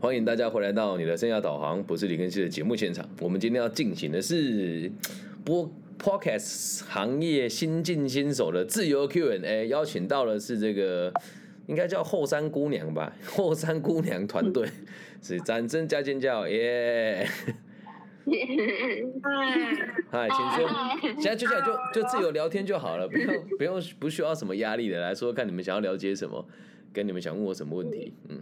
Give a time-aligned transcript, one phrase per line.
[0.00, 3.04] 欢迎大家回来到你的生涯导航，不是李根熙的节目现场。
[3.20, 4.88] 我们今天要进行的是
[5.44, 11.12] 播 podcast 行业新进新手的自由 Q&A，邀请到的是这个
[11.66, 14.68] 应该叫后山姑娘吧， 后山姑娘团队
[15.20, 17.26] 是掌声加尖叫，耶！
[20.12, 20.70] 嗨，请说。
[21.14, 26.46] 现在接下来就就自由聊天就好了，不用不用不需要什么压力的，来说看你们想要了解什么，
[26.92, 28.40] 跟你们想问我什么问题，嗯。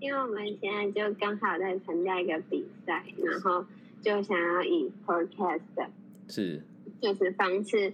[0.00, 3.64] 因为我们现在就刚好在参加一个比赛，然后
[4.02, 5.60] 就想要以 podcast
[6.28, 6.62] 是
[7.00, 7.92] 就是方式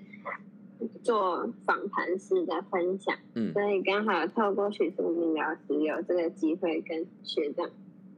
[1.03, 7.69] 做访谈式的分享，嗯，所以刚好透过许淑明老师有这个机会跟学长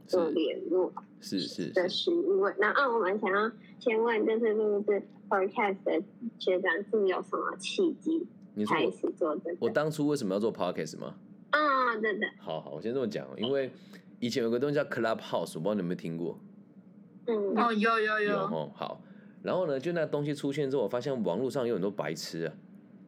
[0.06, 2.54] 做联络，是是的询问。
[2.58, 6.02] 然后我们想要先问，就是录制 podcast 的
[6.38, 8.26] 学长是有什么契机
[8.66, 9.56] 开始做这个？
[9.60, 11.14] 我当初为什么要做 podcast 吗？
[11.88, 12.28] 啊，对对。
[12.38, 13.70] 好好，我先这么讲，因为
[14.20, 16.38] 以前有个东西叫 Clubhouse，我不知道你有没有听过。
[17.26, 18.36] 嗯，哦，有有有。
[18.36, 19.02] 哦，好。
[19.42, 22.54] 然后呢，就那东西出现之后，我发现网络上有很多白痴啊，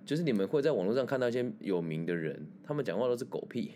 [0.05, 3.73] 就是你们会在网络上看到一些有名的人，他们讲话都是狗屁。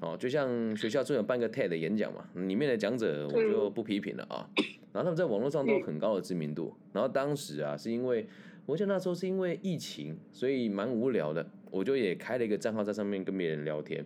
[0.00, 4.48] 哦，就像学校最有办个 TED 演讲嘛，里面的讲者我就不批评了啊。
[4.92, 6.74] 然后他们在网络上都有很高的知名度。
[6.92, 8.28] 然后当时啊，是因为
[8.66, 11.44] 我记得那时候是因为疫情，所以蛮无聊的。
[11.70, 14.04] 我就也开了一个账号在上面跟别人聊天，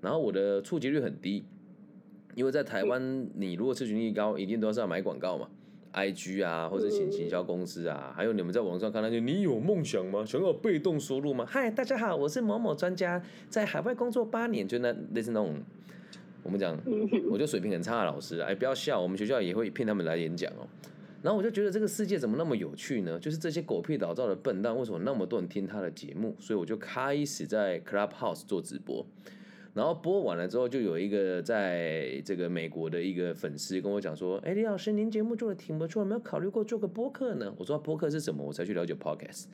[0.00, 1.44] 然后我的触及率很低，
[2.34, 5.48] 因为在台湾，你如果咨询率高，一定都是要买广告嘛
[5.94, 10.24] ，IG 啊，或者请行销公司啊，还有你们在网上看到就你有梦想吗？
[10.24, 11.44] 想要被动收入吗？
[11.48, 15.56] 嗨，大家好，我是某某专家，在海外工作八年，就那类似那种，
[16.42, 16.78] 我们讲，
[17.30, 20.66] 我就水平很差的老师，哎，不要笑，我们学校也会骗他们来演讲哦。
[21.22, 23.18] 然后我就觉得这个世界怎么那么有趣呢？
[23.18, 26.34] 就是这些狗屁倒灶的笨蛋，为什么那么多人听他的节目？
[26.40, 29.06] 所以我就开始在 Clubhouse 做直播。
[29.74, 39.44] 然后播完了之后，就有一个在这个美国的一个粉丝跟我讲说：“哎，李老师，您节目做的挺不错，有没有考虑过做个播客呢？”我说：“播客是什么？”我才去了解 Podcast。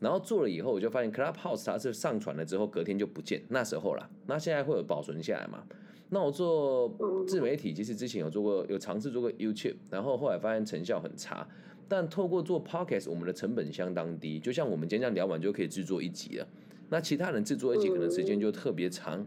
[0.00, 4.10] 然后做了以后，我就发现 Clubhouse 它是上传了之后隔天就不见，那时候啦。
[4.26, 5.62] 那现在会有保存下来嘛？
[6.10, 6.94] 那我做
[7.26, 11.46] 自媒体，其实之前有做过，有尝试做过 YouTube，然后后来发现成效很差。
[11.88, 16.46] 但透过做 Podcast，我们的成本相当低，就像我们今天这样聊完就可以制作一集了。
[16.88, 19.26] 那其他人制作一集可能时间就特别长。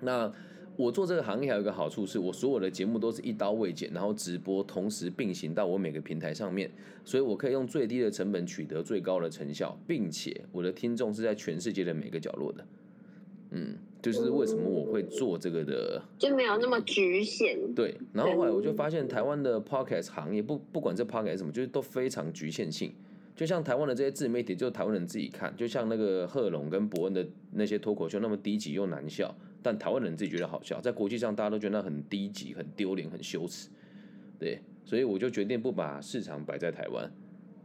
[0.00, 0.32] 那
[0.76, 6.70] 我做这个行业还有一个好处是，我所有的节目都是一刀未剪，然后直播同时并行到我每个平台上面，
[7.04, 12.66] 所以我可以用最低的成本取得最高的成效，并且我的听众是在全世界的每个角落的。
[13.56, 17.74] 嗯，就是为什么我会做这个的，就没有那么局限。
[17.74, 22.92] 对，然后后来我就发现台湾的 podcast 行业不不管是 podcast 什么，就是都非常局限性。
[23.34, 33.68] 就像台湾的这些自媒体，就台湾人自己看，就像那个贺龙跟伯恩的那些脱口秀，那么低级又难笑，但台湾人自己觉得好笑，在国际上大家都觉得那很低级、很丢脸、很羞耻。
[34.38, 37.10] 对，所以我就决定不把市场摆在台湾。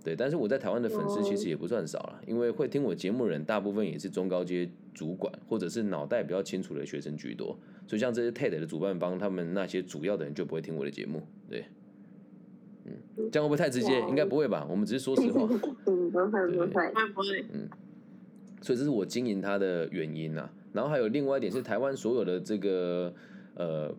[0.03, 11.21] 对，但是我在台湾的粉丝其实也不算少了，因为会听我节目人大部分也是中高阶主管或者是脑袋比较清楚的学生居多，所以像这些 TED 的主办方，他们那些主要的人就不会听我的节目。
[11.47, 11.65] 对，
[12.85, 12.93] 嗯，
[13.31, 13.99] 这样会不会太直接？
[14.09, 14.65] 应该不会吧？
[14.69, 15.41] 我们只是说实话。
[15.85, 16.67] 嗯，不会不会
[17.13, 17.45] 不会。
[17.53, 17.69] 嗯，
[18.61, 20.49] 所以这是我经营它的原因呐。
[20.73, 23.13] 然后还有另外一点是，台湾所有的这个
[23.55, 23.93] 呃。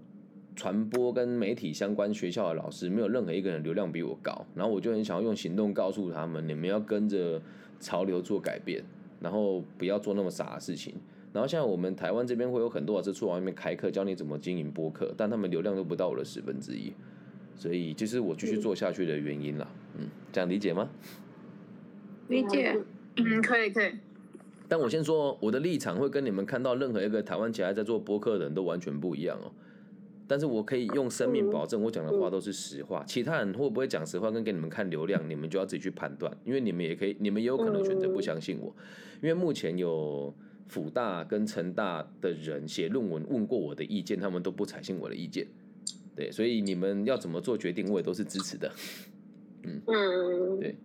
[0.55, 4.45] 传播跟媒体相关学校的老师，没有任何一个人流量比我高。
[4.55, 7.41] 然后我就很想要用行动告诉他们，你们要跟着
[7.81, 8.85] 潮流做改变，
[9.21, 10.95] 然后不要做那么傻的事情。
[11.33, 16.93] 然后现在我们台湾这边会有很多老师出外面开课，教你怎么经营播客，但他们流量都不到我的十分之一。
[17.55, 19.67] 所以就是我继续做下去的原因啦。
[19.99, 20.89] 嗯，这样理解吗？
[22.29, 22.77] 理解。
[23.17, 23.93] 嗯，可以可以。
[24.69, 29.53] 但我先说，我的立场会跟你们看到任何一个台湾起来在做播客的人都完全不一样哦。
[30.32, 33.04] 但是我可以用生命保证，我讲的话都是实话。
[33.06, 36.34] 其他人会不会讲实话，跟给你们看流量，你们就要自己去判断。
[36.43, 38.75] 因为你们也可以，你们也有可能选择不相信我。
[39.20, 40.34] 因为目前有
[40.69, 45.47] 辅大跟成大的人写论文问过我的意见，他们都不采信我的意见。
[46.17, 48.73] 对，所以你们要怎么做决定，我也都是支持的。
[49.64, 50.76] 嗯嗯，对，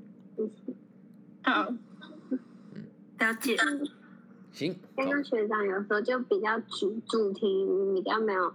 [1.44, 1.74] 好，
[2.74, 2.84] 嗯，
[3.20, 3.56] 了解。
[4.52, 4.76] 行。
[4.94, 7.66] 刚刚学长有时候就比较主主题
[7.96, 8.54] 比较没有。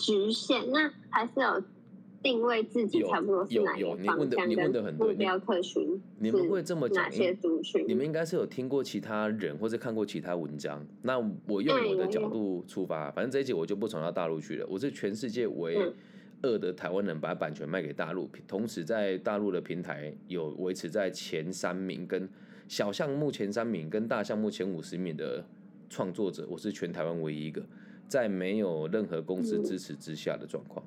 [0.00, 1.62] 局限那还是有
[2.22, 6.00] 定位自己差不多是哪个方向的目标客群？
[6.18, 7.02] 你们会这么讲？
[7.02, 7.84] 哪些族群？
[7.88, 10.86] 你们应该是有听过其他人或者看过其他文章。
[11.02, 11.18] 那
[11.48, 14.66] 我用我的角度出发，反正这一集我就不传到大陆去了。
[14.68, 15.76] 我是全世界唯
[16.42, 22.28] 二的台湾人，把版权卖给大陆，同时在大陆的平台有维持在前三名，跟
[22.68, 25.44] 小项目前三名，跟大项目前五十名的
[25.90, 27.60] 创作者，我是全台湾唯一一个。
[28.12, 30.84] 在没有任何公司支持之下的状况。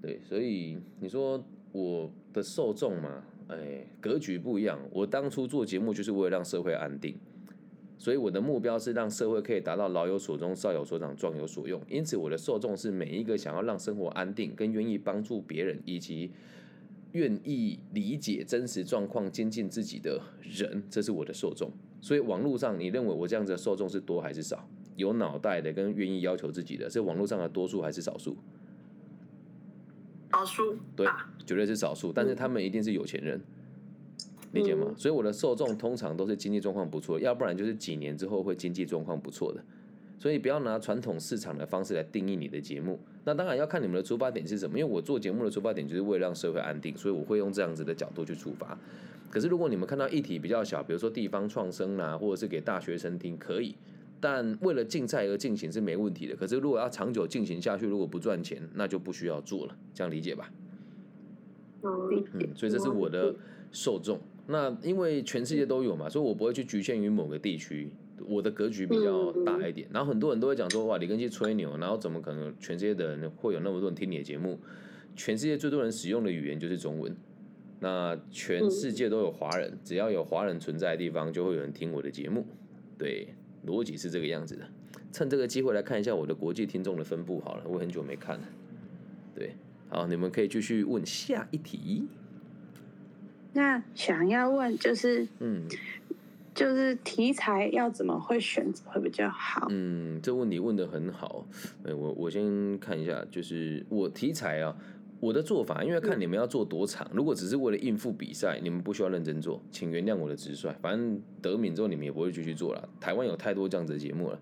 [0.00, 4.78] 对，所以你说我的受众嘛，哎，格局不一样。
[4.90, 7.14] 我当初做节目就是为了让社会安定。
[7.98, 11.78] 所以我的目标是让社会可以达到老有所终、少有所长、壮有所用。
[11.88, 16.30] 因此，我的受众是每一个想要让生活安定、跟愿意帮助别人以及
[17.12, 21.70] 愿意理解真实状况、精进自己的人，这是我的受众。
[22.00, 24.68] 所以，网络上你认为我这样子的受众是多还是少？
[24.96, 28.36] 有脑袋的跟愿意要求自己的，是网络上的多数还是少数？
[30.32, 30.76] 少数。
[30.96, 31.06] 对，
[31.46, 32.12] 绝对是少数。
[32.12, 33.40] 但是他们一定是有钱人。
[34.52, 34.94] 理解吗？
[34.96, 39.62] 所以我的受众通常都是经济状况不错，要不然就是几年之后会经济状况不错的。
[40.18, 42.98] 所以不要拿传统市场的方式来定义你的节目。
[43.24, 44.78] 那当然要看你们的出发点是什么。
[44.78, 48.78] 因为我做节目的出发点就是为了让社会安定，所以我会用这样子的角度去出发。
[49.28, 53.74] 可是如果你们看到议题比较小，比如说地方创生啊，或者是给大学生听，可以。
[54.20, 56.34] 但为了竞赛而进行是没问题的。
[56.34, 59.76] 可是如果要长久进行下去，如果不赚钱，那就不需要做了。
[59.94, 60.50] 这样理解吧？
[61.82, 63.34] 嗯，所以这是我的
[63.70, 64.18] 受众。
[64.48, 67.90] 那因为全世界都有嘛，所以我不会去局限于某个地区，
[68.26, 69.88] 我的格局比较大一点。
[69.92, 74.58] 然后很多人都会讲说，哇，你跟去吹牛，然后怎么可能全世界的人会有那么多人听你的节目？
[75.14, 77.16] 全世界最多人使用的语言就是中文。
[77.78, 82.46] 那全世界都有华人，只要有华人存在的地方，就会有人听我的节目。
[82.98, 83.28] 对，
[83.66, 84.68] 逻辑是这个样子的。
[85.12, 88.46] 趁这个机会来看一下我的国际听众的分布好了，我很久没看了。
[89.34, 89.54] 对，
[89.88, 92.06] 好，你们可以继续问下一题。
[93.52, 95.66] 那想要问就是，嗯，
[96.54, 99.66] 就是题材要怎么会选择会比较好？
[99.70, 101.46] 嗯，这问题问的很好。
[101.84, 104.76] 哎，我我先看一下，就是我题材啊，
[105.18, 107.10] 我的做法，因为看你们要做多长。
[107.12, 110.74] 如果只是为了应付比赛，你们不需要认真做，请原谅我的直率。
[110.80, 112.88] 反正得名之后，你们也不会继续做了。
[113.00, 114.38] 台湾有太多这样子的节目了，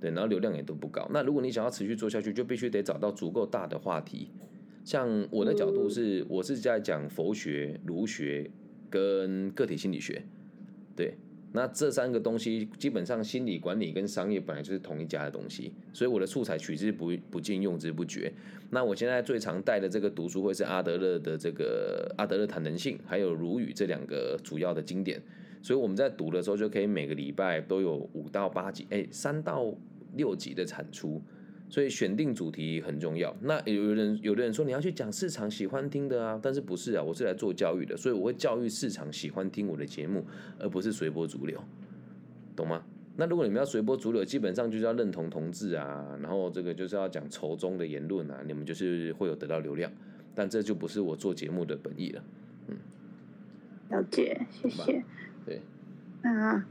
[0.00, 1.08] 对，然后流量也都不高。
[1.12, 4.30] 那如果你想要持续做下去，就必须得找到足够大的话题。
[4.84, 8.50] 像我的角度是，我是在讲佛学、儒学
[8.90, 10.24] 跟个体心理学，
[10.96, 11.16] 对，
[11.54, 18.32] 那这三个东西基本上心理管理跟商业本来就是同一家的东西，所以我的素材取之不不尽，用之不绝。
[18.70, 25.20] 那我现在最常带的这个读书会是阿德勒的这个阿德勒谈人性，还有儒语这两个主要的经典，
[25.60, 29.74] 所以我们在读的时候就可以每个礼拜都有五到八集，哎，三到
[30.14, 31.20] 六集的产出。
[31.72, 33.34] 所以选定主题很重要。
[33.40, 37.02] 那有人有的人说你要去讲市场喜欢听的啊，但是不是啊？
[37.02, 40.22] 我是来做教育的，所以我会教育市场喜欢听我的节目，
[40.58, 41.58] 而不是随波逐流，
[42.54, 42.84] 懂吗？
[43.16, 49.90] 那如果你们要随波逐流，基本上就是要认同同志啊，然后这个就是要讲仇中的言论啊，你们就是会有得到流量，
[50.34, 52.22] 但这就不是我做节目的本意了。
[52.68, 52.76] 嗯，
[53.88, 55.02] 了解，谢谢。
[55.46, 55.62] 对，
[56.22, 56.62] 那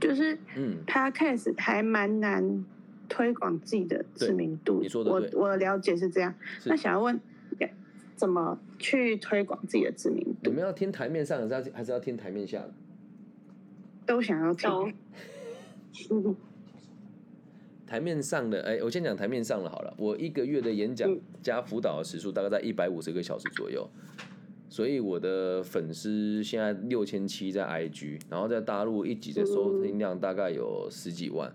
[0.00, 2.64] 就是嗯，Podcast 还蛮难。
[3.12, 6.34] 推广自己的知名度，你说的我我了解是这样。
[6.64, 7.20] 那想要问，
[8.16, 10.48] 怎么去推广自己的知名度？
[10.48, 12.72] 你们要听台面上的，还是还是要听台面下的？
[14.06, 14.94] 都想要听。
[17.86, 19.92] 台面上的，哎，我先讲台面上的好了。
[19.98, 23.86] 我一个月的演讲加辅导的时数大概在一百五十个小时左右，
[24.70, 31.52] 所以我的粉丝现在六千七在 IG，然后在大陆一集的收听量大概有十几万。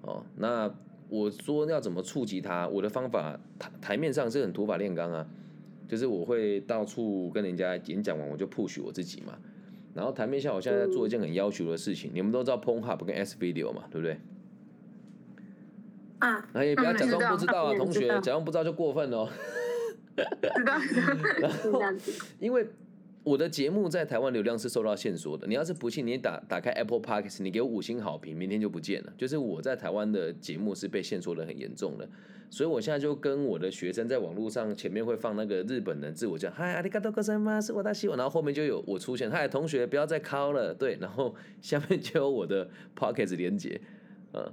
[0.00, 0.74] 哦，那。
[1.08, 2.66] 我说要怎么触及他？
[2.68, 5.26] 我的方法台台面上是很土法炼钢啊，
[5.88, 9.38] 就是我会到处跟人家演讲完，我就 push 我自己嘛。
[9.94, 14.18] 然后台面下，我现在在做一件很要求的事情，你们都知道 PornHub 跟 S Video 嘛，对不对？
[16.18, 19.28] 啊，那也不要假装不知道啊，同学，假装不知道就过分了。
[20.16, 20.78] 知道，
[21.40, 21.80] 然后
[22.40, 22.66] 因为。
[23.26, 25.48] 我的节目在台湾流量是受到限缩的。
[25.48, 29.12] 你要是不信，你打打开 Apple Podcast，你给我五星好评，明天就不见了。
[29.18, 32.08] 就是我在台湾的节目是被限缩的很严重的，
[32.50, 37.60] 所以我现在就跟我的学生在网络上前面会放那个日本人自我介绍，嗨，阿里嘎多哥什么？
[37.60, 43.80] 是我大希望，然后后面就有我出现，嗨，同学不要再考了，对，然后下面就有我的 Podcast 连接，
[44.34, 44.52] 嗯，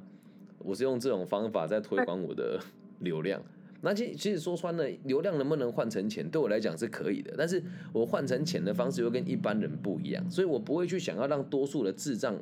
[0.58, 2.60] 我是用这种方法在推广我的
[3.02, 3.40] 流量。
[3.86, 7.34] 那其其实说穿了，流量能不能换成钱，对我来讲是可以的。
[7.38, 7.62] 但是
[7.92, 12.42] 我换成钱的方式又跟一般人不一样，所以我不会去想要让多数的智障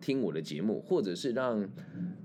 [0.00, 1.68] 听我的节目，或者是让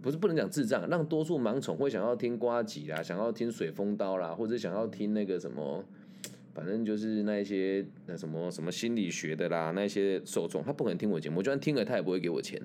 [0.02, 5.84] 不是不能讲智障，让多数盲从会想要听瓜吉啦，想要听水风刀啦，或者想要听那个什么，
[6.54, 12.62] 反正就是那一些那什么什么心理学的啦，那些受众他不可能听我节目，就算听了他也不会给我钱。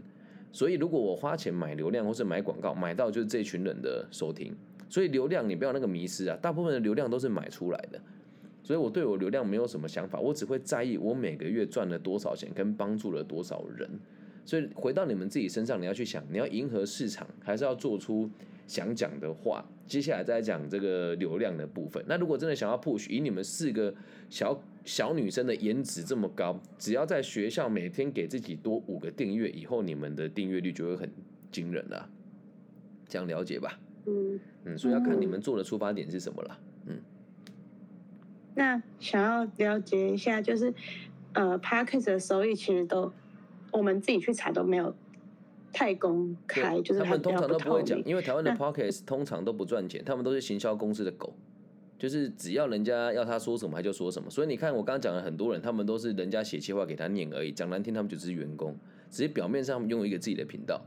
[0.52, 4.54] 所以如果我花钱买流量或是买广告，买到就是这群人的收听。
[4.88, 8.00] 所以流量你不要那个迷失啊，大部分的流量都是买出来的，
[8.62, 13.88] 所以我对我流量没有什么想法，我只会在意我每个月赚了多少钱跟帮助了多少人。
[14.44, 18.30] 所以回到你们自己身上，你要去想，你要迎合市场，还是要做出
[18.66, 19.62] 想讲的话。
[19.86, 22.02] 接下来再讲这个流量的部分。
[22.06, 23.94] 那如果真的想要 push，以你们四个
[24.30, 31.10] 小小女生的颜值这么高，只要在学校每天给自己多五个订阅，以后你们的订阅率就会很
[31.50, 32.08] 惊人了。
[33.06, 33.78] 这样了解吧？
[34.06, 36.58] 嗯嗯，所以要看你们做的出发点是什么了。
[36.86, 36.96] 嗯。
[38.54, 40.72] 那想要了解一下，就是
[41.32, 43.12] 呃 p a c k a g e 的收益其实都
[43.72, 44.94] 我们自己去查都没有。
[45.70, 51.34] 太公开，就是他们通常都不会讲，因为台湾的 p o c k e t 通常都不赚钱，他们都是行销公司的狗，
[51.98, 54.30] 就是只要人家要他说什么他就说什么。
[54.30, 58.74] 所以你看我刚刚讲了很多人，他们都是人家写计划给他念而已，讲难听他们就只是员工，
[59.10, 60.80] 只是表面上拥有一个自己的频道，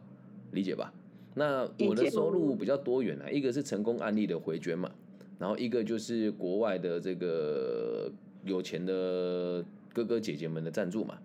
[0.51, 0.91] 理解吧？
[1.33, 4.91] 那我的收入比较多元啊，一个是成功案例的回捐嘛，
[5.39, 8.11] 然后一个就是国外的这个
[8.43, 11.17] 有钱的哥哥姐姐们的赞助嘛。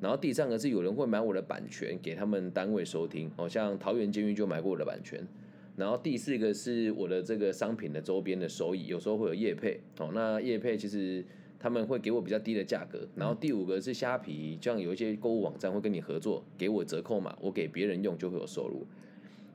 [0.00, 5.22] 然后第三个是有人会买我的版权给他们单位收听，哦，像桃园监狱就买过我的版权。
[5.76, 11.22] 然后第四个是我的这个商品的周边的收益，有时候会有业配，哦，那业配其实
[11.58, 13.06] 他们会给我比较低的价格。
[13.14, 18.86] 然后第五个是虾皮，像有一些购物网站会跟你合作，给我折扣嘛，我给别人用就会有收入。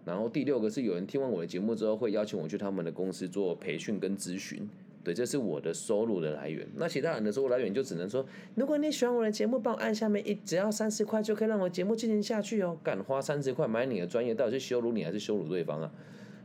[0.05, 4.69] 然后第六个是有人听完我的节目之后会邀请我去他们的公司做培训跟咨询。
[5.03, 6.67] 对，这是我的收入的来源。
[6.77, 12.75] 那其他人的收入来源就只能说，如果你喜欢我的节目，帮我按下面一，只要三十块就可以让我节目进行下去哦。
[12.83, 15.91] 敢花三十块买你的专业，到底是羞辱你还是羞辱对方啊？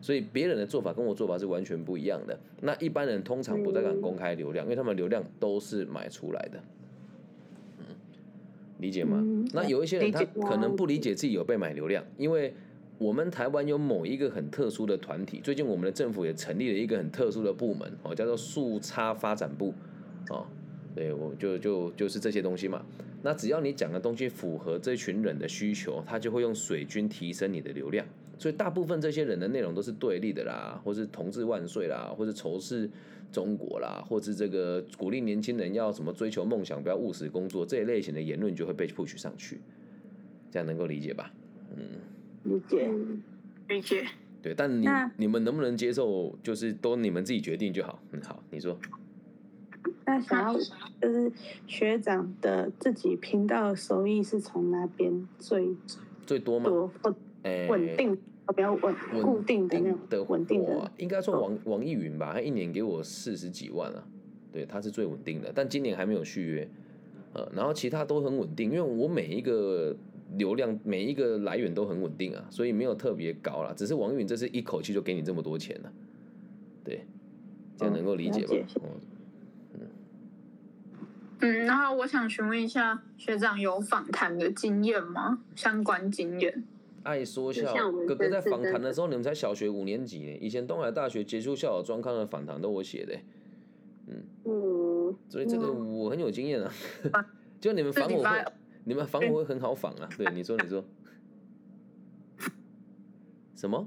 [0.03, 2.39] 所以别人的做法跟我做法是完全不一样的。
[2.61, 6.63] 那一般人通常不太敢公开流量，因为他们流量都是买出来的。
[7.79, 7.85] 嗯，
[8.79, 9.25] 理解吗？
[9.55, 12.53] 那有一些人他可能不理解自己有被买流量，因为。
[13.01, 19.73] 我们台湾有某一个很特殊的团体，最近我们的政府也成立了一个很特殊的部门哦，叫做数差发展部
[20.29, 20.45] 哦，
[20.95, 22.85] 对，我就就就是这些东西嘛。
[23.23, 28.05] 那只要你讲的东西符合这群人的需求，他就会用水军提升你的流量。
[28.37, 32.91] 所以大部分这些人的内容都是对立的啦，或是同志万岁啦，或是仇视
[33.33, 39.59] 中国啦，或是这个鼓励年轻人要什么追求梦想，不要务实工作这一类型的言论就会被 push 上去，
[40.51, 41.33] 这样能够理解吧？
[41.75, 41.83] 嗯。
[42.45, 42.91] 理解，
[43.69, 44.07] 理解。
[44.43, 44.87] 对，但你
[45.19, 46.35] 你们能不能接受？
[46.43, 48.01] 就是都你们自己决定就好。
[48.13, 48.79] 嗯，好，你说。
[50.07, 51.31] 那想要就是
[51.67, 55.77] 学长的自己频道收益是从那边最
[56.27, 56.71] 最多吗？
[56.71, 56.91] 多
[57.69, 60.91] 稳定，比较稳固定的那种稳定的。
[60.97, 64.03] 应该说王网易云吧，他一年给我四十几万啊。
[64.51, 66.69] 对，他是最稳定的，但今年还没有续约。
[67.35, 69.95] 呃，然后其他都很稳定，因为我每一个。
[70.37, 73.75] 流量每一个来源都很稳定啊，所以没有特别高了。
[73.75, 75.93] 只是王云这是一口气就给你这么多钱了，
[76.85, 77.05] 对，
[77.77, 78.55] 这样能够理解吧？
[79.75, 79.89] 嗯
[81.41, 85.43] 嗯，然后我想询问一下学长有访谈的经验吗？
[85.55, 86.65] 相关经验？
[87.03, 90.39] 爱说笑，哥哥在访谈的时候，你们才小学五年级呢。
[90.41, 93.19] 以前东海大学杰出校友专刊的访谈都我写的，
[94.07, 96.71] 嗯嗯，所以这个我很有经验啊。
[97.59, 98.45] 就你们访我会。
[98.91, 100.85] 你们访我会很好访啊，对， 你说你说，
[103.55, 103.87] 什么？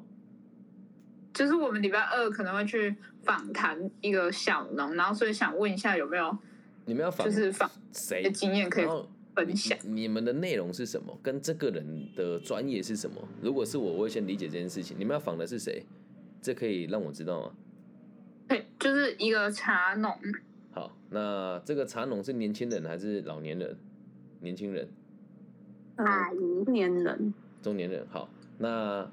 [1.34, 6.38] 就是我们礼拜二可能会去访谈一个小农，然后所以想问一下有没有
[6.86, 8.88] 你们要访就是访谁的经验可以
[9.36, 9.78] 分享？
[9.84, 11.20] 你们的内容是什么？
[11.22, 13.22] 跟这个人的专业是什么？
[13.42, 14.98] 如果是我，我会先理解这件事情。
[14.98, 15.86] 你们要访的是谁？
[16.42, 17.52] 这可以让我知道吗？
[18.48, 20.18] 对，就是一个茶农。
[20.72, 23.76] 好，那这个茶农是年轻人还是老年人？
[24.44, 24.88] 年轻人，
[25.96, 29.10] 啊，中年人，中年人，好，那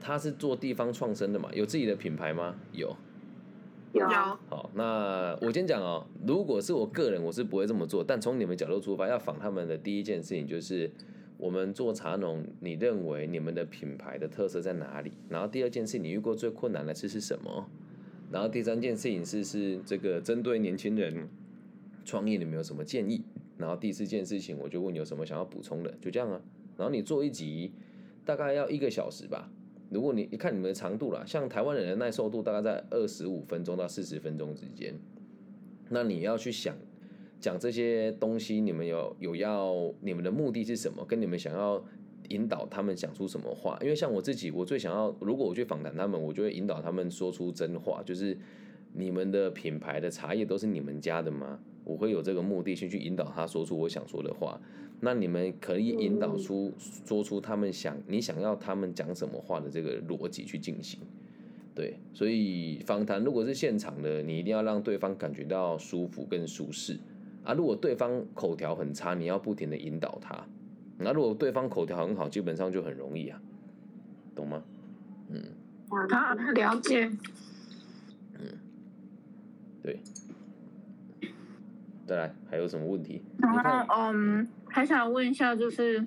[0.00, 1.50] 他是做地方创生的嘛？
[1.52, 2.56] 有自己的品牌吗？
[2.72, 2.96] 有，
[3.92, 4.08] 有。
[4.08, 8.02] 好，那我先讲哦，如果是我个人，我是不会这么做。
[8.02, 10.90] 但从你们角度出发，要访他们的第一件事情就是，
[11.36, 15.12] 我们做茶农，你认为你们的品牌的特色在哪里？
[15.28, 17.68] 然后第二件事，你遇过最困难的事是什么？
[18.30, 21.28] 然后第三件事情是，是这个针对年轻人
[22.06, 23.22] 创业，你们有什么建议？
[23.62, 26.38] 然后第四件事情，我就问你有什么想要补充的，就这样啊。
[26.76, 27.72] 然后你做一集，
[28.24, 29.50] 大概要一个小时吧。
[29.88, 34.94] 如果你你看你们的长度啦，像台湾人的耐受度大概在二十五分钟到四十分钟之间。
[35.90, 36.74] 那你要去想
[37.38, 41.04] 讲这些东西，你们有有要你们的目的是什么？
[41.04, 41.84] 跟你们想要
[42.30, 43.78] 引导他们讲出什么话？
[43.82, 48.34] 因为像我自己，我最想要，如果我去访谈他们，我就会引导他们说出真话，就是
[48.94, 51.60] 你们的品牌的茶叶都是你们家的吗？
[51.84, 54.60] 我会有这个目的性去引导他说出我想说的话，
[55.00, 61.00] 那你们可以引导出说出他们想你想要他们讲什么话的这个逻辑去进行，
[61.74, 66.98] 对，所以访谈如果是现场的，你一定要让对方感觉到舒服跟舒适
[67.42, 67.52] 啊。
[67.52, 70.46] 如果对方口条很差，你要不停的引导他，
[70.98, 73.42] 那如果对方口条很好，基本上就很容易啊，
[74.36, 74.62] 懂吗？
[75.30, 75.42] 嗯，
[76.10, 77.10] 啊，了解。
[78.38, 78.58] 嗯，
[79.82, 79.98] 对。
[82.12, 83.22] 再来，还有什么问题？
[83.38, 86.04] 然后，嗯，还想问一下，就是，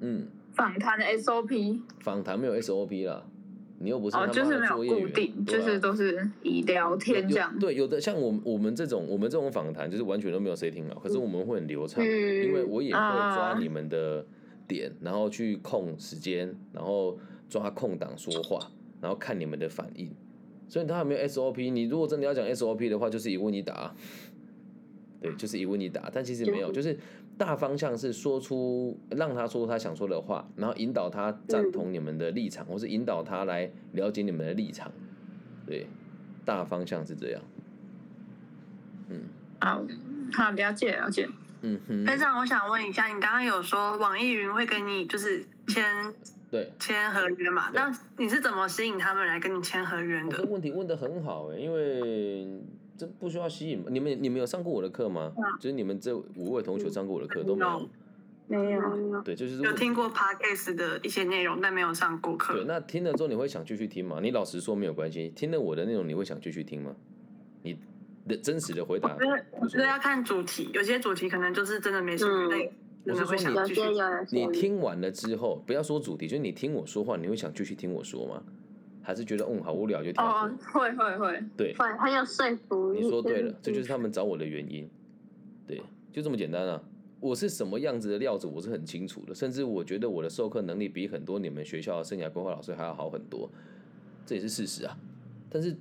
[0.00, 1.80] 嗯，访谈的 SOP。
[2.00, 3.22] 访谈没有 SOP 啦，
[3.78, 7.56] 你又不是哦，就是没有固定，就是都是以聊天这样。
[7.56, 14.26] 对，有的像我我们这种，我们这种访谈就是完全都没有谁听了，可是我们会很流畅，因为我也会抓你们的
[14.66, 17.16] 点，然后去控时间，然后
[17.48, 18.58] 抓空档说话，
[19.00, 20.10] 然后看你们的反应。
[20.68, 23.94] 所以他没有 SOP，你如果真的要讲 SOP 的话，就是一问一答。
[25.20, 26.98] 对，就是一问一答，但其实没有，就是
[27.38, 34.92] 大方向是说出让他说他想说的话，然后引导他赞同你们的立场，或是引导他来了解你们的立场。
[35.66, 35.86] 对，
[36.44, 37.42] 大方向是这样。
[39.08, 39.22] 嗯，
[39.60, 39.82] 好，
[40.32, 41.28] 好，了解了解。
[41.62, 42.04] 嗯哼。
[42.04, 45.84] 班长，我想问一下，你刚刚有说网易云会跟你就是签
[46.50, 47.70] 对签合约嘛？
[47.72, 50.36] 那你是怎么吸引他们来跟你签合约的？
[50.36, 52.60] 这问题问的很好哎，因为。
[52.96, 55.32] 这不需要吸引你们，你们有上过我的课吗？
[55.60, 57.88] 就是你们这五位同学上过我的课都没有？
[58.48, 59.20] 没有。
[59.22, 62.54] 对，就是有听过 podcast 的一些内容，但没有上过课。
[62.54, 64.18] 对，那听了之后你会想继续听吗？
[64.22, 65.28] 你老实说没有关系。
[65.36, 66.94] 听了我的内容，你会想继续听吗？
[67.62, 67.78] 你
[68.28, 69.16] 的真实的回答。
[69.60, 72.72] 我觉得要看主题，有些主题可能就是真的没什么内
[73.04, 73.36] 我是说
[74.30, 78.42] 你你听完了之后，不要说主题，就是你听我说话，你会想继续听我说吗？
[79.06, 83.00] 还是觉得嗯好无聊就跳过，会会会，对，会很有说服力。
[83.00, 84.88] 你说对了，这就是他们找我的原因，
[85.64, 86.82] 对，就这么简单啊！
[87.20, 93.48] 我是什么样子的料子，我是很清楚的，甚至我觉得我的授课能力比很多你们学校的生涯规划老师还要好很多，
[94.26, 94.98] 这也是事实啊。
[95.48, 95.76] 但是，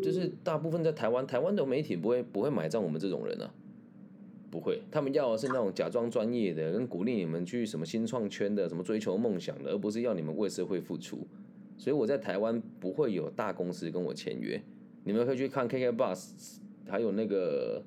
[0.00, 3.50] 就是大部分在台湾，台湾的媒体不会不会买账我们这种人啊，
[4.48, 11.26] 不会，他们要的是那种假装专业的，跟鼓励你们去什么新创圈的，什么追求梦想的，而不是要你们为社会付出。
[11.80, 14.60] 所以我在台湾不会有大公司跟我签约，
[15.04, 17.82] 你们可以去看 KK Bus，还有那个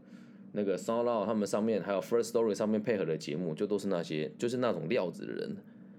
[0.53, 5.55] 那个 Solo，他们上面，还有 First Story 上面配合的节目，就都是那些就是那种料子的人，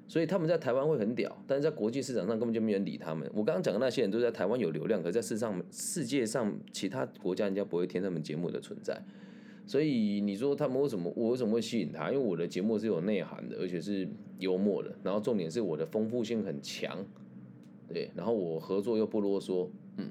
[0.08, 3.30] 所以他们在台湾会很屌，但是在国际市场上根本就没人理他们。
[3.32, 9.00] 我刚刚讲的那些人都在台湾有流量，可在世上世界上其他国家人家不会听他们节目的存在。
[9.66, 12.10] 所以你说他们为什么我为什么会吸引他？
[12.10, 14.08] 因为我的节目是有内涵的，而且是
[14.40, 16.98] 幽默的，然后重点是我的丰富性很强。
[17.94, 20.10] 对，然后我合作又不啰嗦，嗯，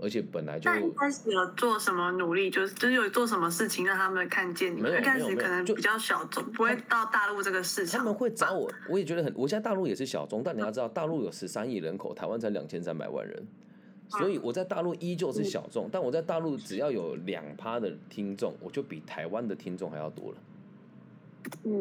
[0.00, 4.92] 而且本来就一开始有做什么努力，就是就是有做什么事情让他们看见你们。
[4.92, 7.98] 一开始可能比较小众，不会到大陆这个市场。
[7.98, 9.32] 他们会找我，我也觉得很。
[9.36, 13.46] 我现在大陆也是小众，但你要知道，大陆有十三亿人口，台湾才两千三百万人，
[14.08, 15.88] 所以我在大陆依旧是小众。
[15.90, 20.38] 但我在大陆只要有两趴的听众，我就比台湾的听众还要多了。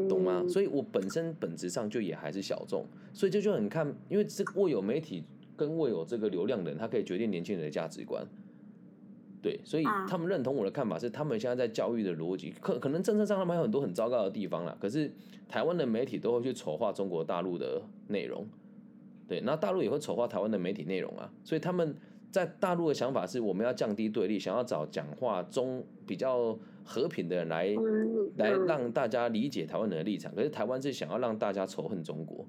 [0.09, 0.43] 懂吗？
[0.47, 5.23] 所以我本身本质上就也还是小众，所以这就很看，因为这握有媒体
[5.55, 8.25] 跟握有这个流量的人，他可以决定年轻人的价值观。
[9.41, 14.75] 对，所以他们认同我的看法是，他们现在在教育的逻辑，可可能政策上他们还有很多很糟糕的地方啦。
[14.79, 15.11] 可是
[15.47, 18.45] 台湾的媒体都会去丑化中国大陆的内容，
[19.27, 21.31] 对，那大陆也会丑化台湾的媒体内容啊。
[21.43, 21.95] 所以他们
[22.31, 26.57] 在大陆的想法是，我们要降低对立，想要找讲话中比较。
[26.87, 27.67] 和平的人来
[28.37, 32.47] 来让大家理解台湾人的立场，可是台湾是想要让大家仇恨中国，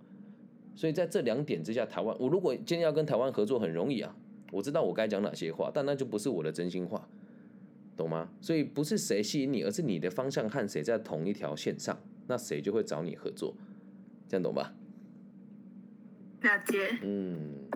[0.77, 4.14] 所以在这两点之下，台湾我如果今天要跟台湾合作很容易啊，
[4.53, 7.09] 我知道我该讲哪些话，但那就不是我的真心话，
[7.96, 8.31] 懂吗？
[8.40, 11.98] 所以不是谁吸引你，而是你的方向和谁在同一条线上，
[12.29, 13.53] 那谁就会找你合作，
[14.29, 14.72] 这样懂吧？
[16.42, 16.96] 了解。
[17.03, 17.68] 嗯。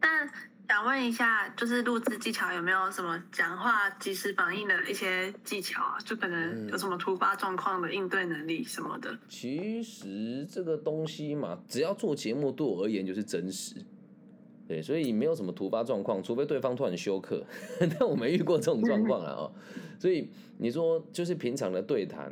[0.00, 0.28] 但。
[0.68, 5.96] 想问一下，就是录制技巧有没有什么讲话及时反应的一些技巧啊？
[6.04, 9.18] 就可能有什么突发状况的应对能力什么的。
[9.30, 13.76] 其实这个东西嘛，只要做节目对我而言就是真实，
[14.68, 17.42] 对，所以没有什么突发状况，除非对方突然休克，
[17.98, 19.32] 但我没遇过这种状况啊。
[19.32, 19.52] 哦，
[19.98, 20.28] 所以
[20.58, 22.30] 你说就是平常的对谈，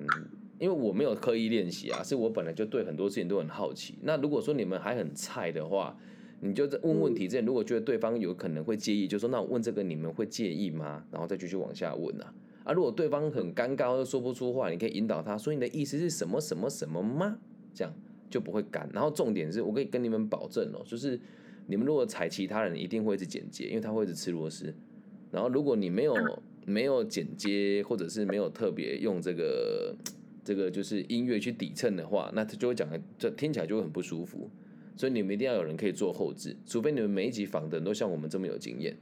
[0.58, 3.98] 因为我没有刻意练习啊，是我本来就对很多事情都很好奇。
[4.02, 5.96] 那如果说你们还很菜的话，
[6.40, 11.04] 你就在问问题之前，如果觉得对方有可能会介意，就说那我问这个你们会介意吗？
[11.10, 12.34] 然后再继续往下问啊。
[12.64, 17.38] 啊，如果对方很尴尬或者说不出话，你可以引导他说你的意思是什么什么什么吗？
[17.72, 17.94] 这样
[18.28, 18.88] 就不会干。
[18.92, 21.18] 然后重点是我可以跟你们保证哦，就是
[21.66, 24.74] 你们如果踩其他人，一定会一直剪接，因为他会一直吃螺丝。
[25.30, 26.14] 然后如果你没有
[26.64, 29.94] 没有剪接，或者是没有特别用这个
[30.44, 34.50] 这个就是音乐去底衬的话，那他就会讲的这听起来就会很不舒服。
[34.96, 38.96] 所以你们一定要有人可以做后置，除非你们每一集访的人都像我们这么有经验，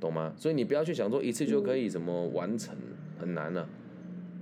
[0.00, 0.34] 懂吗？
[0.36, 2.76] 所以你不要去想说一次就可以怎么完成，
[3.18, 3.68] 很难啊。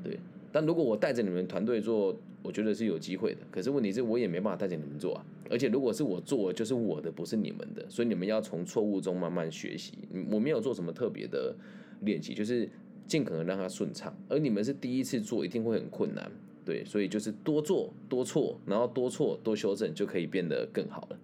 [0.02, 0.18] 对，
[0.50, 3.40] 但如果我带着你们团队做，我觉得是有机会的。
[3.50, 5.24] 可是问题是我也没办法带着你们做啊。
[5.50, 9.92] 而且如果是我做，就是我的，不是你们的，所以你们要从错误中慢慢学习。
[10.30, 11.54] 我没有做什么特别的
[12.00, 12.68] 练习，就是
[13.06, 14.16] 尽可能让它顺畅。
[14.28, 16.30] 而你们是第一次做，一定会很困难，
[16.66, 21.18] 对，所以就是多做多错，然后多错多修正，就可以变得更好了。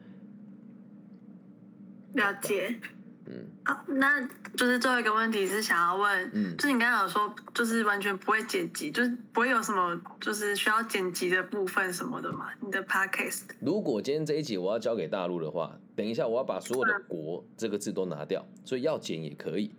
[2.15, 2.81] 了解。
[3.27, 4.21] 嗯，好，那
[4.57, 12.51] 就是最后一个问题是想要问，嗯，就是你刚刚有说，就是完全不会剪辑，就是不会有什么就是需要剪辑的部分什么的嘛？
[12.61, 13.43] 你的 podcast。
[13.61, 19.73] 如果今天这一集我要交给大陆的话，等一下我要把所有的“国”这个字都拿掉，所以要剪也可以。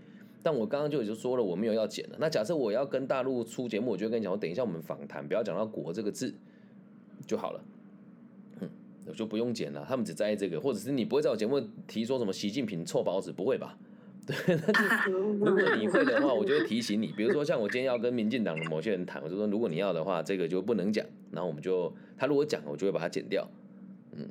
[0.43, 2.17] 但我刚刚就已经说了，我没有要剪了。
[2.19, 6.36] 那假设我要跟大陆出节目，我就跟你讲，我等一下我们访谈不要讲到“国”这个字
[7.25, 7.63] 就好了。
[9.06, 13.77] 我就不用剪了，他们只在意这个，或者是你不会在我节目提说什么习近平臭包子，不会吧？
[14.25, 17.08] 对，那就如果你会的话，我就会提醒你。
[17.08, 21.06] 比如说像我今天要跟民进党的某些人谈，我就说如果你要的话，这个就不能讲。
[21.32, 23.45] 然后我们就他如果讲，我就会把它剪掉。
[24.13, 24.25] 嗯，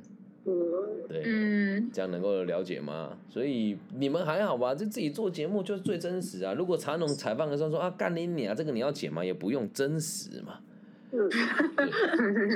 [1.07, 3.17] 对，嗯，这样能够了解吗？
[3.29, 4.73] 所以你们还好吧？
[4.73, 6.53] 就自己做节目就是最真实啊。
[6.53, 9.23] 如果茶农采访的时候说啊干你你啊，这个你要剪吗？
[9.23, 10.59] 也不用真实嘛。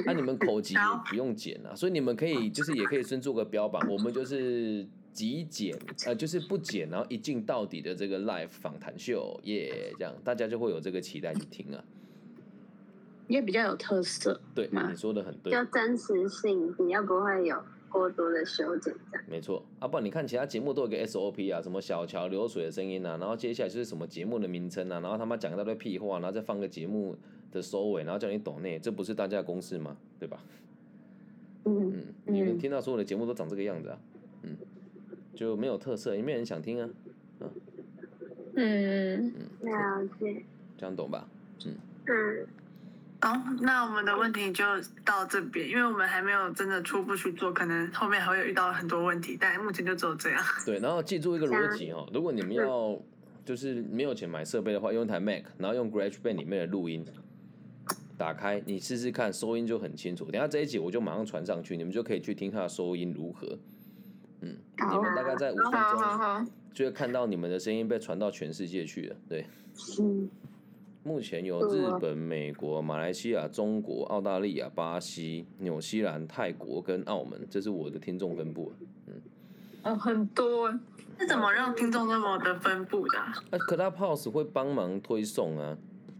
[0.03, 4.83] 那你们口级也不用剪啊，所以你们可以就是也可以先做个标榜，我们就是
[5.13, 11.83] 极简，呃，就是不剪，然后一镜到底的这个 live 访谈秀，耶，这样大家就会有这个期待去听啊，
[13.27, 17.61] 也比较有特色，对，你说的很对，就真实性比较不会有。
[17.97, 19.63] 过多的修剪，这样没错。
[19.79, 27.15] 啊，不然你看其他节目都有个 SOP 啊，什么小桥流水的声音啊，然后接下来就是什么节目的名称啊，然后他妈讲一大堆屁话，然后再放个节目
[27.51, 29.97] 的收尾，然后叫你懂内，这不是大家的公式吗？
[30.19, 30.39] 对吧？
[31.65, 33.99] 嗯嗯，你们听到所有的节目都长这个样子啊，
[34.43, 34.55] 嗯，
[35.33, 36.89] 就没有特色，也没人想听啊，
[37.39, 37.49] 嗯
[38.55, 40.43] 嗯嗯，了解，
[40.77, 41.27] 这样懂吧？
[41.65, 42.47] 嗯嗯。
[43.19, 44.63] 好，那我们的问题就
[45.03, 50.43] 到这边，因为我们还没有真的初步去做，可能后面还会遇到很多问题，但目前就只有这样。
[50.65, 52.95] 对，然后记住一个逻辑哦，如果你们要
[53.43, 57.03] 就是没有钱买设备的话，用一台 Mac，然后用 GarageBand 里面的录音
[58.17, 60.25] 打开，你试试看，收音就很清楚。
[60.25, 63.57] 等下这一集我就马上传上去，你们就可以去听它的收音如何。
[64.41, 64.55] 嗯，
[64.91, 69.15] 你们大概在五分钟就会看到你们的声音被传到全世界去了。
[69.27, 69.45] 对。
[69.99, 70.29] 嗯。
[71.07, 78.73] 目前有日本、美国、马来西亚、中国、澳大利亚、巴西、纽西兰、泰国跟澳门，这是我的听众分布。
[79.07, 79.13] 嗯，
[79.83, 80.69] 哦，很多。
[81.17, 83.17] 是怎么让听众那么的分布的？
[83.49, 85.75] 那 Clubhouse 会帮忙推送啊，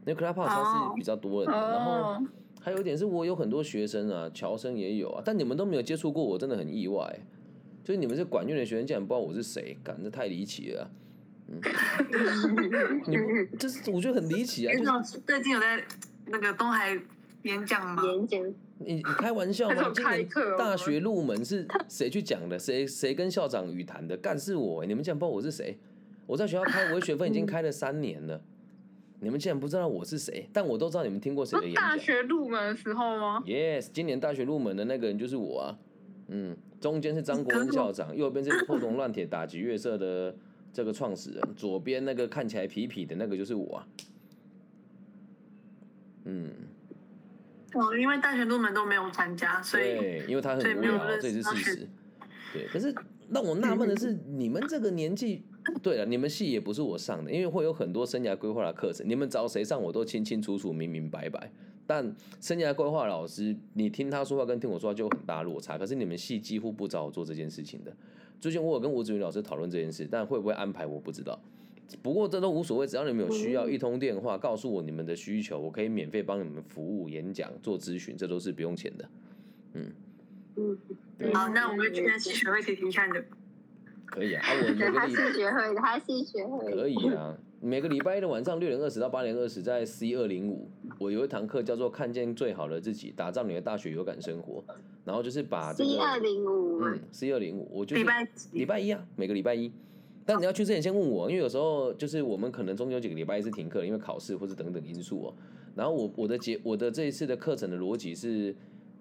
[0.05, 1.57] 因为 Clubhouse 它是比较多人的。
[1.57, 2.17] 然后
[2.61, 7.19] 还有一点是我有很多学生啊，侨生也有啊，但你们都没有接触过，我真的很意外。
[7.83, 10.89] 就是你们是管院的学生，竟然不知道我是谁，感觉太离奇了。
[10.89, 11.06] 嗯，
[13.07, 14.75] 你就是我觉得很离奇啊！
[14.75, 15.81] 就是最近有在
[16.25, 16.99] 那个东海
[17.43, 18.03] 演讲吗？
[18.03, 18.53] 演讲？
[18.79, 19.91] 你你开玩笑吗？
[19.95, 22.59] 今年大学入门是谁去讲的？
[22.59, 24.17] 谁谁跟校长语谈的？
[24.17, 24.85] 干是我！
[24.85, 25.79] 你们竟然不知道我是谁？
[26.25, 28.41] 我在学校开我的学分已经开了三年了，
[29.21, 30.49] 你们竟然不知道我是谁？
[30.51, 31.81] 但我都知道你们听过谁的演讲。
[31.81, 35.79] 大学入门的时候吗？Yes，今年大学入门的那个人就是我啊！
[36.27, 40.35] 嗯，中间是张国恩校长，右边是破铜烂铁打击乐社的。
[40.73, 43.83] 这个创始人左边那个看起来痞痞的那个就是我，
[46.25, 46.51] 嗯，
[47.73, 51.87] 哦，因为大学入门都没有参加，所以对，因为他很无聊，这是事实。
[52.53, 52.93] 对，可是
[53.29, 55.43] 让我纳闷的是，你们这个年纪，
[55.81, 61.51] 对了，你们系也不是我上的，因为会有很多生涯规划的课程，你们找谁上我都清清楚楚、明明白白。
[61.85, 65.77] 但生涯规划老师，你听他说话跟听我说话就有很大落差。
[65.77, 67.95] 可是你们系几乎不找我做这件事情的。
[68.39, 71.39] 最近我有跟吴子云老师讨论这件事，但会不会安排我不知道。
[72.03, 79.09] 不过这都无所谓，只要你们有需要，一通电话告诉我你们的需求，我可以免费帮你们服务、演讲、做咨询，这都是不用钱的。
[79.73, 79.91] 嗯
[80.57, 83.23] 嗯，好，那我们去系学会听听看的。
[84.05, 87.37] 可以啊，啊，我每个礼拜学会，他是学会可以啊。
[87.67, 94.63] 每个礼拜一的晚上六点二十到八点二十，在 C 二零五，我有一堂课叫做“看见最好的自己，打造你的大学有感生活”。
[95.03, 99.69] 然后就是把 C 二零五，嗯，C 二零五，我就礼拜礼拜一啊，每个礼拜一。
[100.25, 105.33] 但你要去之前先问我，因为有时候就是我们可能中间有几个礼拜一是停课，因为考试或者等等因素哦。
[105.75, 108.55] 然后我我的节我的这一次的课程的逻辑是，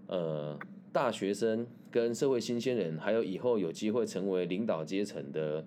[0.09, 0.59] 呃，
[0.92, 5.64] 大学生跟社会新鲜人，还有以后有机会成为领导阶层的。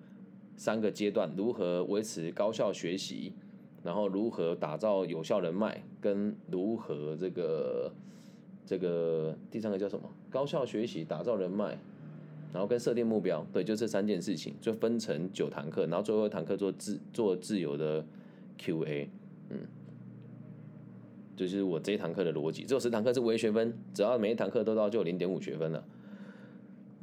[0.60, 3.32] 三个阶段如何维持高效学习，
[3.82, 7.90] 然后如何打造有效人脉，跟如何这个
[8.66, 10.06] 这个第三个叫什么？
[10.28, 11.78] 高效学习，打造人脉，
[12.52, 18.04] 然后跟设定目标，对，就这三件事情，就分成九堂课，然后最后一堂课做自做自由的
[18.58, 19.08] Q A，
[19.48, 19.60] 嗯，
[21.36, 25.82] 就是我这一堂课的逻辑，只有十堂课是微学分，只要每一堂课都到就有零点五学分了。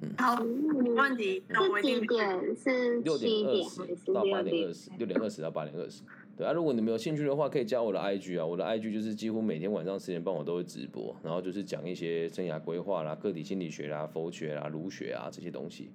[0.02, 1.42] 嗯，好，没问题。
[1.50, 2.56] 是几点？
[2.56, 6.04] 是六点二十到八点二十，六点二十到八点二十。
[6.38, 15.90] 对啊，如果你们有兴趣的话，可以加我的 IG 啊，我的 IG 就是几乎每天晚上十点半我都会直播，然后就是讲一些生涯规划啦、个体心理学啦、佛学啦、儒学啊这些东西。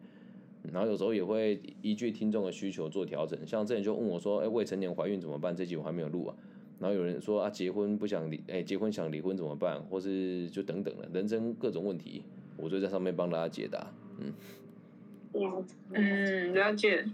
[0.73, 6.35] 然后有时候也会依据听众的需求做调整，像之前就问我说：“哎，未成年怀孕怎么办？”这集我还没有录啊。
[6.81, 9.81] 然后有人说啊，结婚不想离，哎，结婚想离婚怎么办？
[9.85, 12.23] 或是就等等了，人生各种问题，
[12.57, 13.87] 我就在上面帮大家解答。
[14.19, 17.05] 嗯，嗯，了解，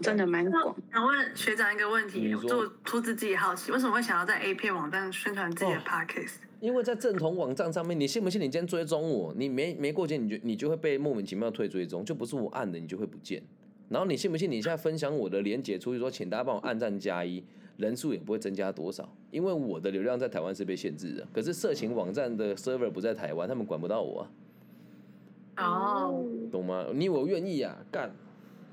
[0.00, 0.74] 真的蛮广。
[0.92, 6.36] 想问学长一个问题，就出自自己好奇，为什么会想要在 A 片网站宣传自己的 Podcast？
[6.60, 8.40] 因为在正统网站上面，你信不信？
[8.40, 13.42] 你今天追踪我，你没没过节，你就你就会被莫名其妙退追踪，就不是我按的，你就会不见。
[13.88, 14.50] 然后你信不信？
[14.50, 17.44] 你现在分享我的连接出去说，请大家帮我按赞加一。
[17.76, 21.26] 人数也不会增加多少，因为我的流量在台湾是被限制的。
[21.32, 24.24] 可是色情网站的 server 不在台湾，他们管不到我。
[25.56, 26.86] 哦，懂吗？
[26.94, 28.14] 你我愿意啊，干，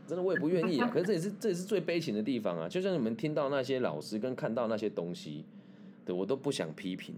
[0.07, 0.89] 真的我也不愿意啊。
[0.93, 2.67] 可是这也是这也是最悲情的地方啊。
[2.67, 5.45] 就像你们听到那些老师跟看到那些东西，
[6.05, 7.15] 对我都不想批评。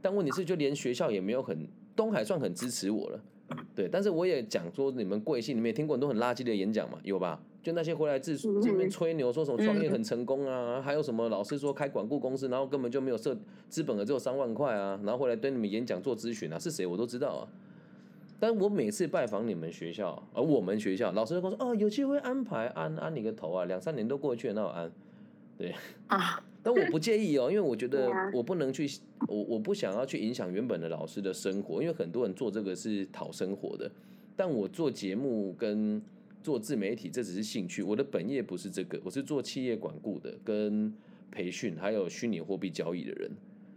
[0.00, 3.20] 但问题是，就连学校也没有很东海算很支持我了，
[3.74, 3.88] 对。
[3.88, 5.56] 但是我也讲说，你们贵姓？
[5.56, 6.98] 你们也听过很多很垃圾的演讲嘛？
[7.04, 7.40] 有吧？
[7.62, 17.46] 就那些回来自这边吹牛说什么创业很成功啊，还有什么老师说开管顾公司，然后根本就没有设资本额，只有三万块啊，然后回来对你们演讲做咨询啊，是谁我都知道啊。
[18.42, 24.90] 但我每次拜访你们学校，而我们学校老师跟我说，哦，有机会安排安安你个头啊，两三年都过去了，那我安，
[25.56, 25.72] 对
[26.08, 26.42] 啊。
[26.60, 28.84] 但我不介意哦，因为我觉得我不能去，
[29.28, 33.88] 我我不想要去影响原本的老师的生活，因为很多人做这个是讨生活的，
[34.34, 36.02] 但我做节目跟。
[36.42, 40.92] 做自媒体这只是兴趣，我的本业不是这个，我是做企业管顾的，跟
[41.30, 43.30] 培训还有虚拟货币交易的人，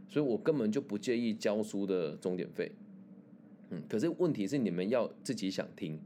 [0.10, 2.72] 所以我根本就不介意教书的钟点费。
[3.70, 6.00] 嗯，可是问题是你们要自己想听，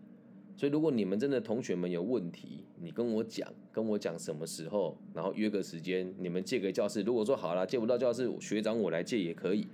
[0.56, 7.02] 所以如果你们真的同学们有问题，你跟我讲，跟我讲什么时候，然后约个时间，你们借个教室。
[7.02, 9.68] 如果说好了借不到教室，学长我来借也可以，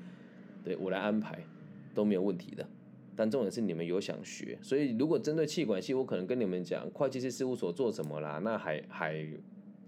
[0.63, 1.45] 对我来安排
[1.93, 2.67] 都没有问题的。
[3.15, 9.25] 但重点是你们有想学，所以如果针对气管系，我可能跟你们讲会计师事务所做什么啦，那海海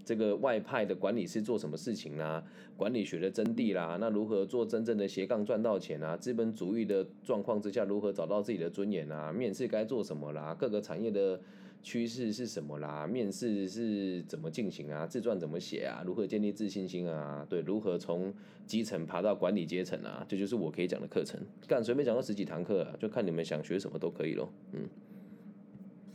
[0.08, 2.42] 这个外派的管理是做什么事情啦，
[2.78, 6.16] 管理学的真谛啦，那如何做真正的斜杠赚到钱啊？
[6.16, 9.30] 资本主义的状况之下，如何找到自己的尊严啊？
[9.30, 10.56] 面试该做什么啦？
[10.58, 11.38] 各个产业的。
[11.80, 13.06] 趋势是什么啦？
[13.06, 15.06] 面试是怎么进行啊？
[15.06, 16.02] 自传怎么写啊？
[16.04, 17.46] 如何建立自信心啊？
[17.48, 18.34] 对，如何从
[18.66, 20.26] 基层爬到管理阶层啊？
[20.28, 21.40] 这就是我可以讲的课程。
[21.68, 24.50] 干，随便讲个十几堂课啊，就看你们想学什么都可以咯。
[24.72, 24.88] 嗯，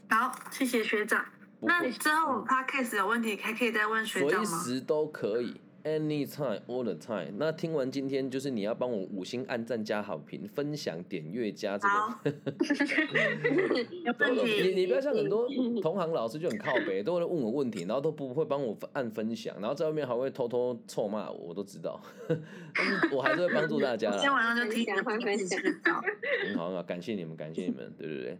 [0.09, 1.25] 好，谢谢学长。
[1.65, 4.45] 那之后 podcast 有问题还可以再问学长吗？
[4.45, 5.59] 随时都可以。
[5.85, 7.33] Anytime, all the time。
[7.37, 12.31] 那听完今天，就是你要帮我五星按赞加好评，分享点阅加这个。
[14.45, 15.45] 你你不要像很多
[15.81, 22.01] 同行老师就很靠北，都会问我问题，然后都不会帮我按分享，然后在外面还会偷偷臭骂我，我都知道。
[23.11, 24.09] 我还是会帮助大家。
[24.11, 25.59] 今天晚上就听 讲分享。
[25.61, 28.37] 很好很好，感谢你们，感谢你们，对对对，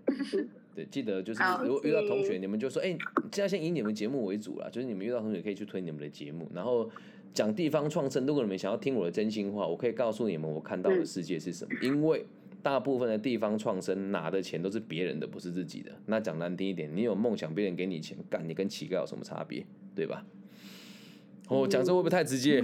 [0.76, 2.98] 对，记得就是如果遇到同学，你们就说，哎，
[3.32, 6.90] 现在先以你们节目为主啦，就是你们遇到同学可以去推你们的节目，然后。
[7.34, 11.72] 讲地方创生，如果你们想要听我的真心话，我可以告诉你们我看到的世界是什么。
[11.82, 12.24] 因为
[12.62, 15.92] 大部分的地方创生拿的钱都是别人的，不是自己的。
[16.06, 19.66] 那讲难听一点，你有梦想，别人给你钱，干你跟乞丐有什么差别？
[19.96, 20.24] 对吧？
[21.48, 22.64] 哦，讲这会不会太直接？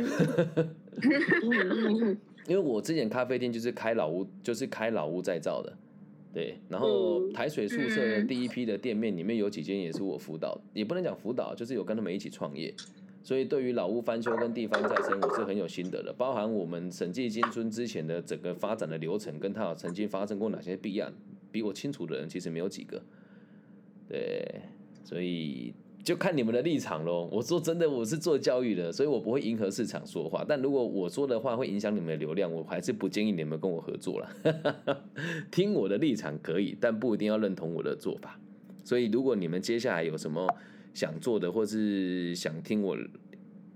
[2.46, 5.76] 因为我之前咖啡店就是开老屋，就是开老屋再造的，
[6.34, 6.58] 对。
[6.68, 12.74] 然后台水宿舍第一批的店面里面有几间也是我辅导，也不能讲辅导，就是有跟他们一起创业。
[13.22, 16.12] 所以，对于老屋翻修跟地方再生，我是很有心得的。
[16.18, 21.14] 包含我们审计金村之前的整个发展的流程，跟他曾经发生过哪些弊案，
[21.52, 23.02] 比我清楚的人其实没有几个。
[24.08, 24.62] 对，
[25.04, 27.30] 所以就看你们的立场喽。
[27.32, 30.46] 我说真的，我是做教育的，所以我不会迎合市场说话。
[30.48, 35.04] 但如果我说的话会影响你们的流量，我还是不建议你们跟我合作了。
[35.52, 38.40] 听我的立场可以，但不一定要认同我的做法。
[38.84, 40.48] 所以，如果你们接下来有什么，
[40.94, 42.98] 想做的，或是想听我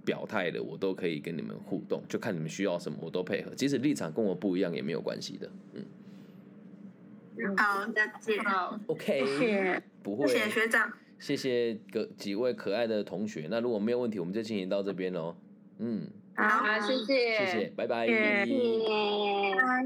[0.04, 3.54] 表态的，我都可以跟你们互动，就看你们需要什么，我都配合。
[3.54, 5.50] 即使立场跟我不一样，也没有关系的。
[5.74, 8.44] 嗯，好，再见。
[8.44, 13.48] 好，OK，谢谢，不会，谢谢学长，谢谢各几位可爱的同学。
[13.50, 15.36] 那如果没有问题，我们就进行到这边喽。
[15.80, 18.14] 嗯，好，谢谢，谢谢，拜拜，谢
[18.46, 18.56] 谢，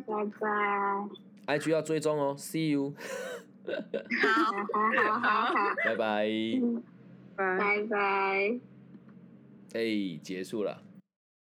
[0.06, 1.58] 拜拜。
[1.58, 2.94] IG 要追踪哦，See you。
[3.68, 3.72] 好，
[4.74, 6.28] 好，好，好，拜拜。
[7.36, 8.60] 拜拜。
[9.74, 10.87] 哎，结束了。